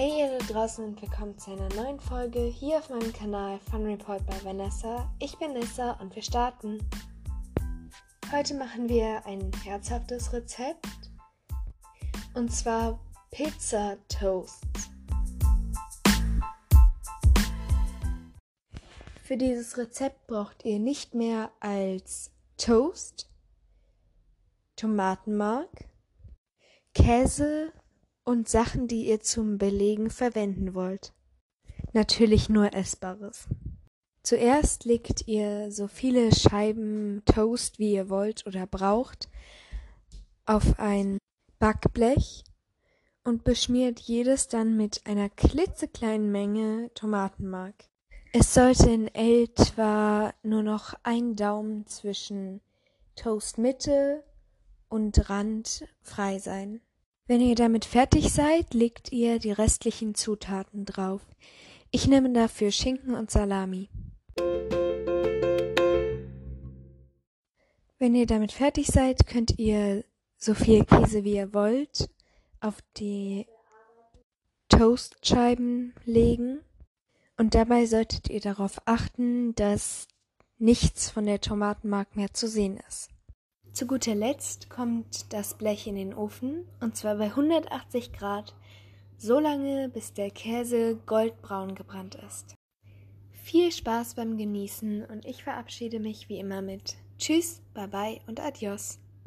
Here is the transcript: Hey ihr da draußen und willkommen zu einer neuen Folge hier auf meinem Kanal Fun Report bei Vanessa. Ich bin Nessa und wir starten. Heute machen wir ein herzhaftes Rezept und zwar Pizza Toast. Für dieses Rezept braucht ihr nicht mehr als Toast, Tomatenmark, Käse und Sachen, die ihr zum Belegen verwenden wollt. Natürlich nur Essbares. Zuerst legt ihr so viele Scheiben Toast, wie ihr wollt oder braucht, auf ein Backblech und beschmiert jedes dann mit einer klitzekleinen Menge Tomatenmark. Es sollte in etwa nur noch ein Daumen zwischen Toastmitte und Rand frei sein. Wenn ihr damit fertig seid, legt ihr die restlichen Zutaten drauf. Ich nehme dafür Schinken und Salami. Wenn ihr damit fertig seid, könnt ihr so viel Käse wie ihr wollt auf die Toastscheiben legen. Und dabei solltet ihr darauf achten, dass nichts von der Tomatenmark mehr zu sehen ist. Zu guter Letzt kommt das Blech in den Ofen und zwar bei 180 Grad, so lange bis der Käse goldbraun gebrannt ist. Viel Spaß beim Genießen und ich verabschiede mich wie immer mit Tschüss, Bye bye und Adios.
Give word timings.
Hey 0.00 0.20
ihr 0.20 0.38
da 0.38 0.52
draußen 0.52 0.84
und 0.84 1.02
willkommen 1.02 1.36
zu 1.38 1.50
einer 1.50 1.68
neuen 1.74 1.98
Folge 1.98 2.38
hier 2.38 2.76
auf 2.78 2.88
meinem 2.88 3.12
Kanal 3.12 3.58
Fun 3.68 3.84
Report 3.84 4.24
bei 4.26 4.44
Vanessa. 4.44 5.12
Ich 5.18 5.36
bin 5.38 5.54
Nessa 5.54 5.94
und 5.94 6.14
wir 6.14 6.22
starten. 6.22 6.78
Heute 8.30 8.54
machen 8.54 8.88
wir 8.88 9.26
ein 9.26 9.50
herzhaftes 9.64 10.32
Rezept 10.32 11.10
und 12.34 12.54
zwar 12.54 13.00
Pizza 13.32 13.96
Toast. 14.08 14.62
Für 19.24 19.36
dieses 19.36 19.76
Rezept 19.78 20.28
braucht 20.28 20.64
ihr 20.64 20.78
nicht 20.78 21.16
mehr 21.16 21.50
als 21.58 22.30
Toast, 22.56 23.28
Tomatenmark, 24.76 25.86
Käse 26.94 27.72
und 28.28 28.46
Sachen, 28.46 28.88
die 28.88 29.08
ihr 29.08 29.20
zum 29.20 29.56
Belegen 29.56 30.10
verwenden 30.10 30.74
wollt. 30.74 31.14
Natürlich 31.94 32.50
nur 32.50 32.74
Essbares. 32.74 33.48
Zuerst 34.22 34.84
legt 34.84 35.26
ihr 35.26 35.72
so 35.72 35.88
viele 35.88 36.34
Scheiben 36.34 37.22
Toast, 37.24 37.78
wie 37.78 37.94
ihr 37.94 38.10
wollt 38.10 38.46
oder 38.46 38.66
braucht, 38.66 39.30
auf 40.44 40.78
ein 40.78 41.16
Backblech 41.58 42.44
und 43.24 43.44
beschmiert 43.44 43.98
jedes 43.98 44.48
dann 44.48 44.76
mit 44.76 45.06
einer 45.06 45.30
klitzekleinen 45.30 46.30
Menge 46.30 46.90
Tomatenmark. 46.92 47.86
Es 48.34 48.52
sollte 48.52 48.90
in 48.90 49.08
etwa 49.14 50.34
nur 50.42 50.62
noch 50.62 50.92
ein 51.02 51.34
Daumen 51.34 51.86
zwischen 51.86 52.60
Toastmitte 53.16 54.22
und 54.90 55.30
Rand 55.30 55.88
frei 56.02 56.38
sein. 56.38 56.82
Wenn 57.28 57.42
ihr 57.42 57.56
damit 57.56 57.84
fertig 57.84 58.32
seid, 58.32 58.72
legt 58.72 59.12
ihr 59.12 59.38
die 59.38 59.52
restlichen 59.52 60.14
Zutaten 60.14 60.86
drauf. 60.86 61.20
Ich 61.90 62.08
nehme 62.08 62.32
dafür 62.32 62.70
Schinken 62.70 63.14
und 63.14 63.30
Salami. 63.30 63.90
Wenn 67.98 68.14
ihr 68.14 68.24
damit 68.24 68.52
fertig 68.52 68.86
seid, 68.86 69.26
könnt 69.26 69.58
ihr 69.58 70.04
so 70.38 70.54
viel 70.54 70.86
Käse 70.86 71.22
wie 71.24 71.34
ihr 71.34 71.52
wollt 71.52 72.08
auf 72.60 72.78
die 72.96 73.46
Toastscheiben 74.70 75.92
legen. 76.06 76.60
Und 77.36 77.54
dabei 77.54 77.84
solltet 77.84 78.30
ihr 78.30 78.40
darauf 78.40 78.80
achten, 78.86 79.54
dass 79.54 80.08
nichts 80.56 81.10
von 81.10 81.26
der 81.26 81.42
Tomatenmark 81.42 82.16
mehr 82.16 82.32
zu 82.32 82.48
sehen 82.48 82.80
ist. 82.88 83.10
Zu 83.78 83.86
guter 83.86 84.16
Letzt 84.16 84.70
kommt 84.70 85.32
das 85.32 85.54
Blech 85.54 85.86
in 85.86 85.94
den 85.94 86.12
Ofen 86.12 86.66
und 86.80 86.96
zwar 86.96 87.14
bei 87.14 87.26
180 87.26 88.12
Grad, 88.12 88.56
so 89.16 89.38
lange 89.38 89.88
bis 89.88 90.12
der 90.12 90.32
Käse 90.32 90.96
goldbraun 91.06 91.76
gebrannt 91.76 92.16
ist. 92.26 92.56
Viel 93.30 93.70
Spaß 93.70 94.16
beim 94.16 94.36
Genießen 94.36 95.04
und 95.04 95.24
ich 95.24 95.44
verabschiede 95.44 96.00
mich 96.00 96.28
wie 96.28 96.40
immer 96.40 96.60
mit 96.60 96.96
Tschüss, 97.18 97.62
Bye 97.72 97.86
bye 97.86 98.20
und 98.26 98.40
Adios. 98.40 98.98